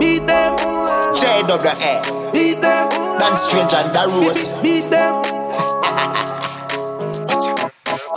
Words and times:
AWA. 0.00 1.74
Beat 2.32 2.60
them. 2.60 2.88
Dann 3.18 3.36
Stange 3.36 3.74
and 3.74 3.92
the 3.92 4.06
Rose. 4.08 4.62
Beat 4.62 4.90
them. 4.90 5.22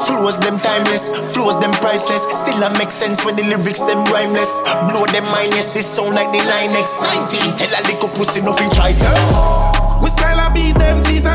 Flows 0.05 0.37
them 0.39 0.59
timeless, 0.59 1.07
flows 1.33 1.59
them 1.59 1.71
priceless. 1.79 2.21
Still 2.35 2.63
I 2.63 2.69
make 2.77 2.91
sense 2.91 3.23
when 3.25 3.35
the 3.35 3.43
lyrics 3.43 3.79
them 3.79 4.03
rhymeless. 4.11 4.51
Blow 4.91 5.05
them 5.07 5.23
mind, 5.31 5.53
yes, 5.53 5.75
it 5.75 5.83
sound 5.83 6.15
like 6.15 6.29
the 6.31 6.43
line 6.45 6.69
X19. 6.69 7.57
Tell 7.57 7.71
a 7.71 7.81
little 7.87 8.09
pussy 8.09 8.41
no 8.41 8.53
fi 8.53 8.67
try. 8.75 8.91
We 10.03 10.09
style 10.09 10.39
a 10.39 10.51
beat 10.53 10.75
them, 10.75 11.01
Jesus 11.03 11.30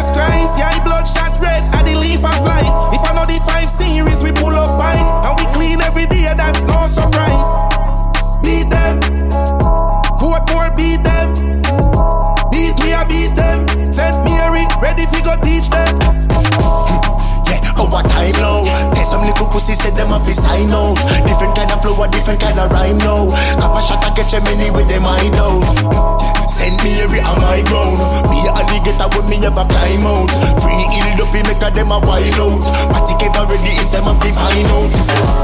pussy 19.66 19.75
say 19.83 19.97
them 19.97 20.12
a 20.12 20.23
fi 20.23 20.33
sign 20.33 20.70
out. 20.70 20.97
Different 21.27 21.56
kind 21.56 21.73
of 21.73 21.83
flow, 21.83 22.02
a 22.02 22.09
different 22.09 22.41
kind 22.41 22.59
of 22.59 22.70
rhyme 22.70 22.98
now. 22.98 23.27
A 23.27 23.80
shot 23.83 24.05
a 24.06 24.11
get 24.15 24.30
many 24.45 24.70
with 24.70 24.89
them 24.89 25.05
I 25.06 25.29
know. 25.30 25.61
Send 26.48 26.83
me 26.84 27.01
every 27.02 27.20
on 27.20 27.41
my 27.42 27.62
ground. 27.66 27.98
Be 28.30 28.39
a 28.47 28.52
alligator 28.55 29.09
with 29.15 29.29
me 29.29 29.45
ever 29.45 29.66
climb 29.66 30.06
out. 30.06 30.30
Free 30.62 30.87
ill 30.87 31.27
up, 31.27 31.33
make 31.34 31.62
a 31.62 31.70
them 31.75 31.91
a 31.91 31.98
wild 31.98 32.39
out. 32.39 32.62
Party 32.92 33.15
get 33.19 33.34
ready 33.34 33.75
if 33.75 33.91
them 33.91 34.06
a 34.06 34.15
fi 34.20 34.30
find 34.33 34.69
out. 34.69 35.36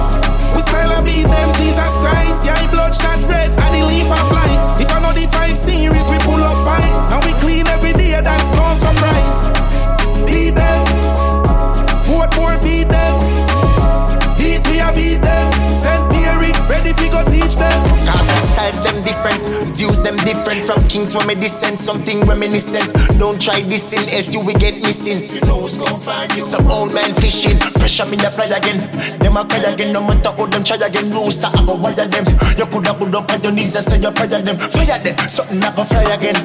Them 20.02 20.16
different 20.26 20.66
From 20.66 20.82
kings 20.88 21.14
when 21.14 21.26
me 21.26 21.34
descend, 21.34 21.78
something 21.78 22.20
reminiscent. 22.26 22.84
Don't 23.18 23.40
try 23.40 23.62
this 23.62 23.92
in 23.94 24.02
else 24.14 24.34
you 24.34 24.40
will 24.44 24.58
get 24.58 24.82
missing. 24.82 25.18
You 25.34 25.40
know 25.46 25.64
It's 25.66 26.50
Some 26.50 26.66
old 26.70 26.92
man 26.92 27.14
fishing, 27.14 27.56
pressure 27.78 28.06
me 28.06 28.18
apply 28.18 28.50
again. 28.52 28.78
Them 29.18 29.36
a 29.36 29.46
cry 29.46 29.62
again, 29.62 29.92
no 29.92 30.02
matter 30.02 30.30
how 30.34 30.46
them 30.46 30.62
try 30.64 30.76
again. 30.76 31.10
Rooster, 31.14 31.48
I 31.48 31.64
go 31.64 31.74
wire 31.78 31.94
them. 31.94 32.24
You 32.58 32.66
coulda 32.66 32.94
put 32.94 33.14
up 33.14 33.30
on 33.30 33.42
your 33.42 33.52
knees 33.52 33.74
and 33.76 33.86
say 33.86 33.98
your 33.98 34.12
prayer 34.12 34.42
them. 34.42 34.56
Fire 34.74 34.98
them, 34.98 35.16
something 35.30 35.62
I 35.62 35.70
go 35.74 35.84
fly 35.84 36.04
again. 36.10 36.36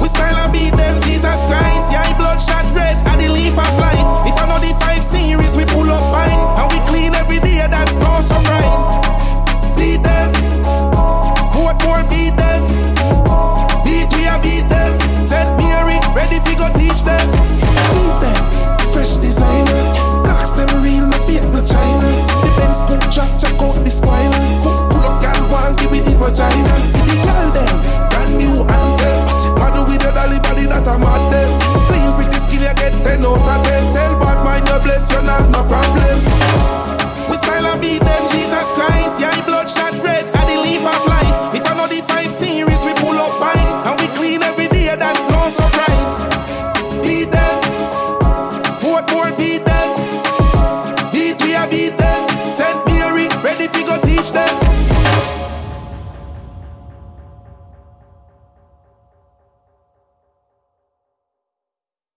We 0.00 0.06
style 0.08 0.38
a 0.42 0.46
beat 0.50 0.74
them, 0.74 1.00
Jesus 1.02 1.50
Christ. 1.50 1.92
Yeah, 1.92 2.06
bloodshot 2.16 2.61